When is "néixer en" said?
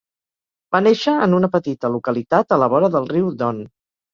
0.85-1.35